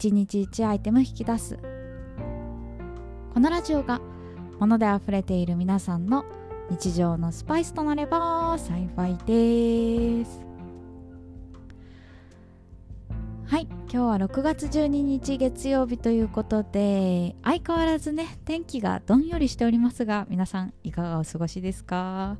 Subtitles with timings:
[0.00, 1.58] 1日1アイテム引き出す。
[3.34, 4.00] このラジオが
[4.58, 6.24] 物で溢れている皆さんの
[6.70, 10.40] 日常のスパイスとなれば幸いです。
[13.44, 22.38] はい今日は6月12日月曜日ということで相変わらずね天気がどんよりしておりますが皆さんいかがお過ごしですか？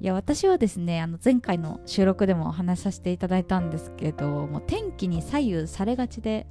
[0.00, 6.46] いや私はですねあの前回の収録でもお話しさせていただいたんですけどもう天気に左右されがちで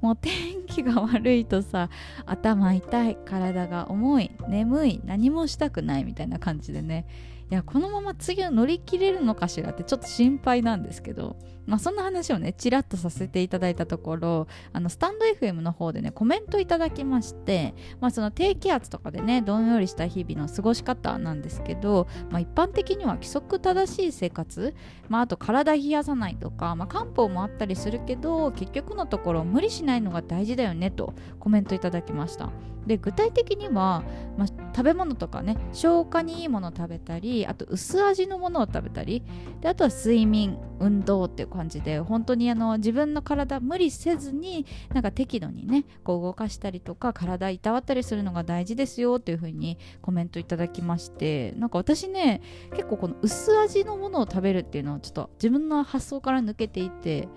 [0.00, 1.90] もう天気が悪いとさ
[2.26, 7.06] 頭痛い体が重い眠い何もしたくないみたいな感じでね
[7.50, 24.74] いやこのまま次を乗り切れるのかしらってちょっと心配なんですけど、まあ、そんな話をねちらっとさせていただいたところあのスタンド FM の方でねコメントいただきまして、まあ、その低気圧とかでねどんよりした日々の過ごし方なんですけど、まあ、一般的には規則正しい生活、
[25.08, 32.50] まあ、あと体冷やさないとか、まあ、漢方もあったりするけど結局のところ無理しないのが大事だよねとコメントいただきました。
[32.88, 34.02] で具体的には、
[34.36, 39.22] まあ、食べ物とかね消化にいいものを食べたりあと薄味のものを食べたり
[39.60, 57.28] であとは睡眠運動っていう感じで本当にあの自分の体無理せずになんか適度にねこう動かしたりとか体いたわったりするのが大事ですよっていう風にコメントいただきましてなんか私ね結構この薄味のものを食べるっていうのはちょっと自分の発想から抜けていて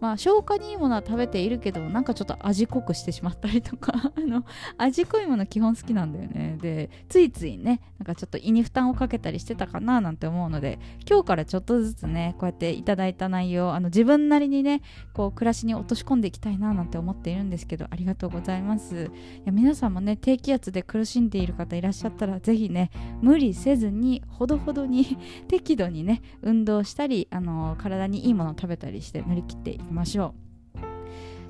[0.00, 4.44] まあ、消化にいいものは食べているけどなんかちょっと味濃くしてしまったりとか あの
[4.76, 6.56] 味濃いもの基本好きなんだよね。
[6.60, 10.78] でついついねなんかちょっと胃に負担をかけたりしてたかななんて思うので
[11.08, 14.82] 今日からちょっとずつねこうやっていただいた内容あの自分なりにね
[15.12, 19.10] こう暮らしに落とし込んでいきたいななんて思っているんですけどありがとうございます。
[19.38, 25.16] いや皆さんもね低気圧で苦しんでいる方いらっしゃったらぜひね無理せずにほどほどに
[25.48, 30.48] 適度にね運動したりあの体にいいものを食べたりして乗り切っていきましょう。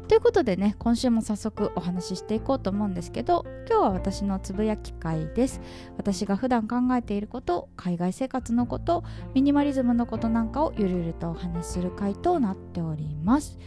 [0.08, 5.60] ということでね今週も早速お話ししていこうと思うんですけど今日は私のつぶやき会です
[5.98, 9.04] 私が普段考えていること海外生活のこと
[9.34, 13.58] ミニマリズムのことなんかをゆるゆるとお話しする会となっております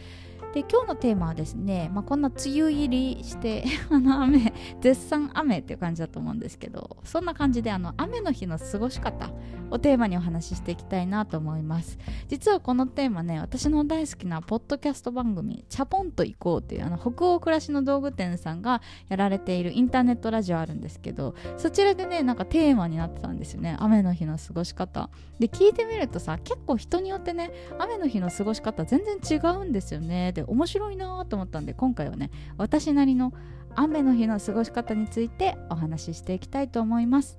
[0.54, 9.30] で今日のテーマはですね、まあ、こんな梅雨入りして あの雨絶賛雨っていう感じだと思うんですけどそんな感じであの雨の日の過ごし方
[9.70, 11.98] をテーマにお話ししていきたいなと思います。
[12.28, 25.08] 実はこのテーマね私の大好きなポッドキャスト番組「チャポンと行こう」っていうあの北欧暮らしの道具店さんがやられているインターネットラジオあるんですけどそちらでねなんかテーマになってたんですよね雨の日の過ごし方。
[25.38, 30.32] で聞いてみるとさ結構人によってね雨の日の過ごし方全然違うんですよね。
[30.32, 33.32] でで面白いなと思ったんで今回はね私なりの
[33.74, 37.38] 雨の日の過ごし方についてお話ししていきたいと思います。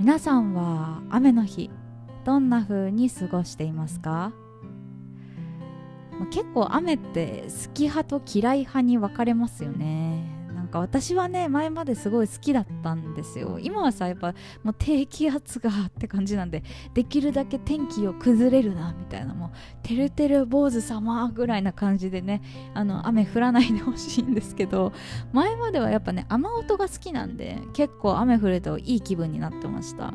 [0.00, 1.68] 皆さんは雨の日
[2.24, 4.32] どんな風に過ごしていますか？
[6.30, 10.35] 結構雨って好き派と嫌い派に分かれますよね
[10.76, 13.58] か私はね前まですごい好きだったんですよ。
[13.60, 16.62] 今はさやっぱもう低気圧がって感じなんで
[16.94, 19.34] できるだけ天気を崩れるなみたいな。
[19.34, 19.50] もう
[19.82, 22.42] てるてる坊主様ぐらいな感じでね
[22.74, 24.92] あの雨降らないでほしいんですけど
[25.32, 30.12] 前まではやっぱね雨音が好きなんで結構雨降るといい気分になってました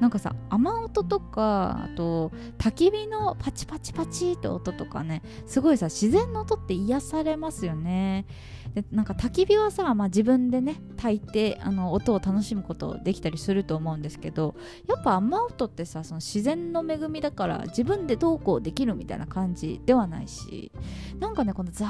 [0.00, 8.26] なんかさ雨音とかあと焚き火のパチパチパチって音とかねすごいさ自然の音って癒されますよね
[8.74, 14.54] でなんか焚き火はさ、まあ、自分でね焚いてあの音を楽しむことできたりすると思うんですけど
[14.86, 20.72] やっぱ雨音ってさその自然の恵みだから自分でどうこうできるみたいな感じではないし
[21.18, 21.86] なんかねこのザ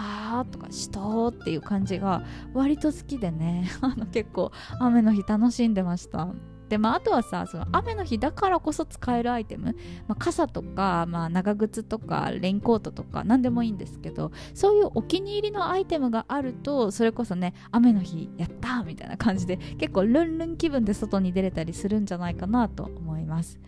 [0.47, 2.23] ーとかしとーっていう感じが
[2.55, 6.29] 割と好きでね あの結構雨の日楽しんでました。
[6.69, 9.77] でまあ、あとはさその雨の日だからこそ使えるアイテム、
[10.09, 23.61] まあ、傘とか、まあ、長靴とかレインコートとか何でもいいんですけどそういうお気に入りのアイテムがあるとそれこそね雨の日やったみたいな感じで結構ルンルン気分で外に出れたりするんじゃないかなと思います。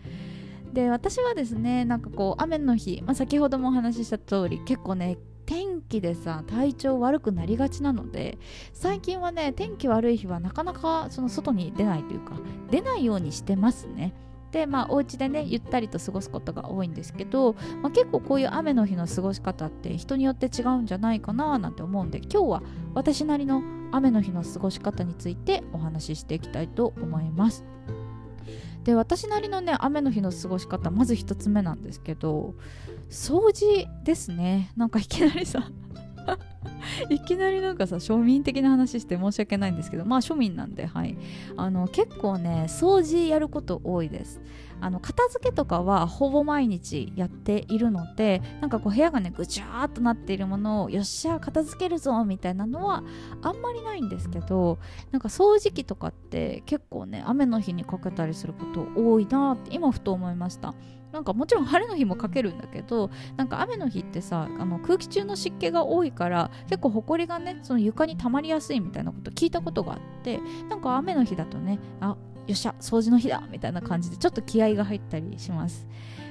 [0.73, 8.37] で私はですねなんかこう雨の日、まあ、先ほどもお話しした通り結構ね天気でさ体調悪くなりがちなので
[8.73, 12.35] 最近はね天気悪い日はなかなかその外に出ないというか
[12.69, 14.13] 出ないようにしてますね。
[14.51, 17.53] でまあお家でねゆったりと過ごすことが多いんですけど、
[17.83, 22.63] まあ、結構こういう雨の日の過ごし方って人によって違うんじゃないかななんて思うんで今日は
[22.95, 23.61] 私なりの
[23.91, 27.63] 雨の日の過ごし方についてお話ししていきたいと思います。
[28.83, 32.55] で私なりのね雨の日の過ごし方まず1つ目なんですけど
[33.09, 34.71] 掃除ですね。
[34.77, 35.69] なんかいきなりさ
[37.09, 41.17] いきなりなんかさ庶民的な話して申し訳ないんですけどまあ庶民なんではい。
[41.57, 44.41] あの結構ね掃除やること多いです。
[44.81, 53.03] あの片付けとかはほぼ毎日やっているのでなんかこう部屋がねぐちゃーっとなっているものをよっしゃ片付けるぞみたいなのは
[53.41, 54.79] あんまりないんですけど
[55.11, 60.73] なんか掃除機とかって結構ね雨の日にかけたりすること多いなって今ふと思いました。
[61.11, 70.39] なんかもちろん晴れの日もかけるんだけどなんか雨の日ってさあの空気中の湿気が多いから結構ほこりがねその床に溜まりやすいみたいなこと聞いたことがあって
[70.69, 75.87] なんか雨の日だとねあよっしゃ掃除の日だみたいな感じでちょっと気合が入ったりします。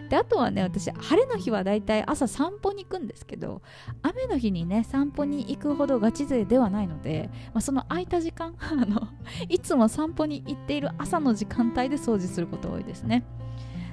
[0.09, 3.63] であとはね私晴れの日はだいたい朝散歩に行くんですけど
[4.03, 9.09] 雨の日にね散歩に行くほどガチ勢ではないので、まあ、その空いた時間 あの
[9.49, 13.25] いつも散歩に行っている朝の時間帯で掃除すること多いですね。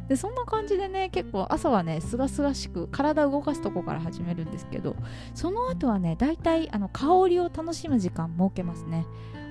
[0.08, 4.96] でそんな感じでね結構朝はねすがすがしく体を動かすとこから始めるんですけど
[5.34, 9.06] その後はねだいたいあの香りを楽しむ時間設けますね。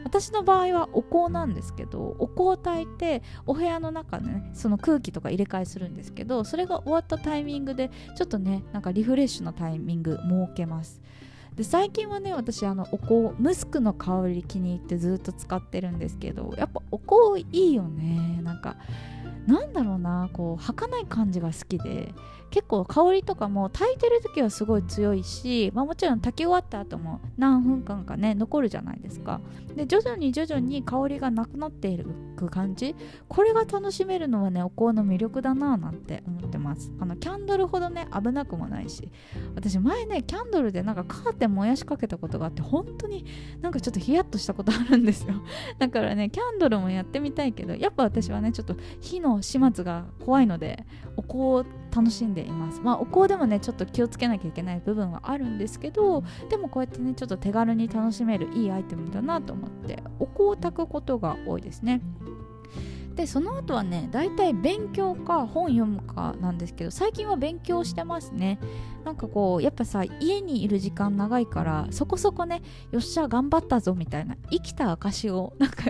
[0.05, 11.01] 私の場合はお香なんですけどお香を焚いてお部屋の中でねその空気とか入れ替えするんですけどそれが終わったタイミングでちょっとねなんかリフレッシュのタイミング設けます。
[11.57, 18.77] で最近はね私あのお香ムスクの香り気に入ってずっと使ってるんですけどやっぱお香いいよねなんか。
[19.47, 22.15] なんだろうなこう儚い感じが好きで
[22.55, 29.41] 結構香りとかも炊いてる時はすごい強いし、まあ、もちろん炊き終わった後も何分間かね残るじゃないですか。
[29.75, 31.99] で徐々に徐々に香りがなくなってい
[32.37, 32.95] く感じ。
[33.27, 36.93] これが楽しめるのはねお香の魅力だななんて思ってます。
[37.01, 39.11] あのキャンドルほどね危なくもないし。
[39.57, 43.27] 私前ねキャンドルでなんかカーテン燃やしかけたことがあって本当に
[43.63, 45.35] なんかちょっとヒヤッとしたことあるんですよ。
[45.81, 50.87] だからねキャンドルもやってみたいけどやっぱ私はねちょっと火の始末が怖いので
[51.17, 51.65] お香を
[51.95, 52.81] 楽しんでいます。
[52.81, 62.01] まあお香でもねちょっと気をつけなきゃいけない部分はあるんですけどでもこうやってねちょっと手軽に楽しめるいいアイテムだなと思ってお香を炊くことが多いですね。
[63.15, 68.59] でその後はね大体勉強か本読むかなんですけど最近は勉強してますね。
[69.05, 75.85] なんかこうやっぱさ家にいる時間長いからそこそこねよっしゃ頑張ったぞみたいな生きた証をなんか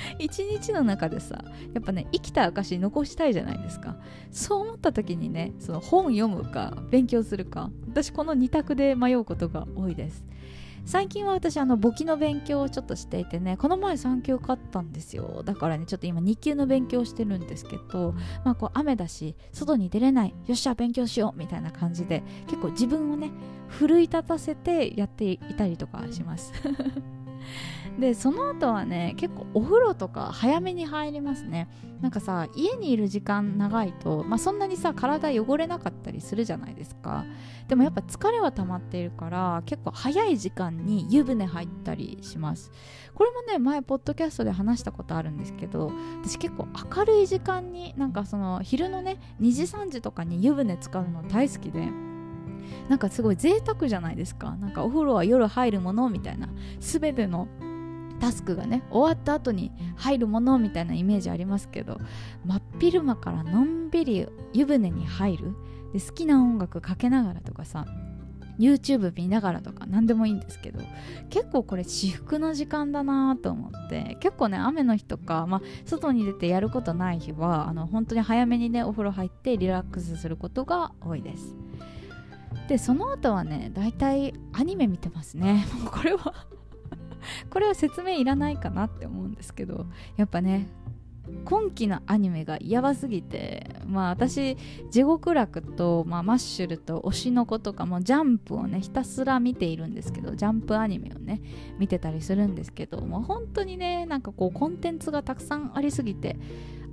[0.18, 3.96] 一日の中でさやっぱね生きた証残したいじゃないですか。
[4.30, 10.24] そう思った時にねその本読むか勉強するか私この2択で迷うことが多いです。
[10.84, 15.42] 最近は私あの簿記の勉強をちょっとしていてねこの前3級買ったんですよ。
[15.44, 23.30] だからねちょっと今2級の勉強してるんですけどまあこう雨だし外に出れないよっしゃ勉強しようみたいな感じで結構自分をね
[23.68, 26.54] 奮い立たせてやっていたりとかします。
[27.98, 31.68] でその後はね結構お風呂とか早めに入りますね。
[32.00, 37.24] なんかさ家にいる時間長いと、まあ、そんなにさ体汚れなかったりするじゃないですか。
[37.66, 42.70] でもやっぱ疲れは溜まっているから結構早い時間に湯船入ったりします。
[43.14, 45.90] これもね前ポッドキャストで話したことあるんですけど
[46.22, 51.88] 私結構明るい時間になんかその昼のね2時3時とかに湯船使うの大好きで
[52.88, 54.54] なんかすごい贅沢じゃないですか。
[54.56, 57.48] なんかお風呂は夜入るものみたいな全ての
[58.18, 61.98] タスクがね終わった後に入るものみたいなイメージありますけど
[62.44, 65.54] 真っ昼間からのんびり湯船に入る。
[65.92, 67.86] で好きな音楽かけながらとかさ
[68.58, 70.80] YouTube 見ながらとか何でもいいんですけど
[71.30, 81.54] 結構これ至福の時間だなと思って結構ね雨の日とか、まあ、外に出てやることない日はあの本当に早めにねお風呂入ってリラックスすることが多いです。
[82.68, 85.64] でその後はねだいたいアニメ見てますね。
[85.80, 86.34] もうこれは
[87.50, 90.68] これは説明いらないかなって思うんですけどやっぱね
[91.44, 94.56] 今期のアニメがやばすぎてまあ私
[94.90, 101.42] 地獄楽と、まあ、マッシュルと推しの子とかもジャンプをねひたすら見ているんですけどジャンプアニメをね
[101.78, 106.38] 見てたりするんですけどもう本当にねなんかこうコンテンツがたくさんありすぎて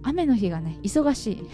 [0.03, 1.49] 雨の日がね忙しい。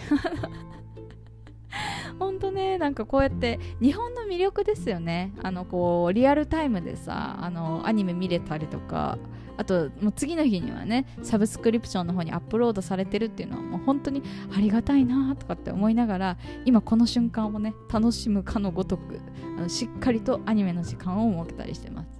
[2.22, 5.32] ほんとねなんかこうやって日本の魅力ですよね。
[5.42, 9.18] あのこうリアルタイムでさあのアニメ見れたりとか
[9.56, 14.22] あともう次の日にはねサブスクリプションの方にアップロードされてるっていうのはもう本当に
[14.56, 19.20] ありがたいなとかって思いながら今この瞬間をね楽しむかのごとく
[19.58, 22.11] あのしっかりとアニメの時間を設けたりしてます。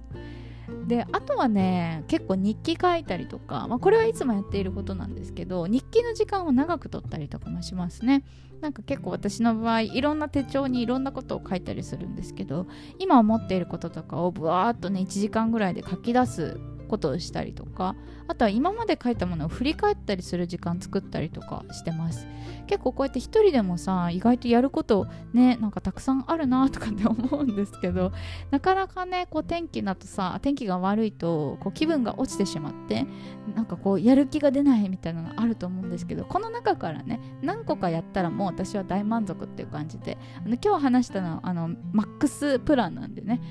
[0.87, 8.23] であとはね結構日記書いたりとか、まあ、これはいつもやっていることなんですけど日記の時間を長く取ったりとかもしますね。
[8.61, 12.65] なんか結構私の場合いろんな手帳にいろんなことを書いたりするんですけど
[12.97, 16.57] 今思っていることとかをぶわーっとね1時間ぐらいで書き出す
[16.93, 17.95] ことをしたりとか
[18.27, 22.27] あとは今まで書いたものを振り返ったりする時間作ったりとかしてます。
[22.67, 28.11] 結構こうやって一人でもさ意外とやることねなんかたくさんあるなとかって思うんですけど
[28.51, 33.05] なかなかねこう天気だとさ天気が悪いとこう気分が落ちてしまって
[33.53, 43.41] なんかこうやる気が出ないみたいなのがあると思うんですけどこの中からね何個かやったらもう私は大満足っていう感じであの今日話したのはあのマックスプランなんでね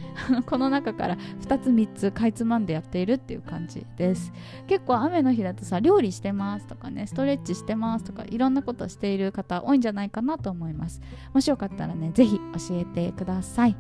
[0.47, 4.31] この中から2つ3つかいつまんでやっているってていう感じです。
[4.67, 11.01] 結構雨の日だとさ料理してますとかねストレッチしてますとかいろんなことしている方多いんじゃないかなと思います。
[11.33, 13.77] もしよかったらね是非教えてください。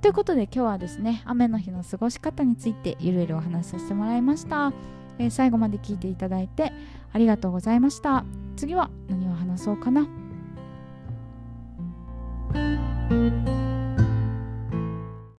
[0.00, 4.72] ということで今日はですね雨の日の過ごし方についてゆるゆるお話しさせてもらいました、
[5.18, 6.72] えー、最後まで聞いていただいて
[7.12, 8.24] ありがとうございました。
[8.56, 10.08] 次は何を話そうかな。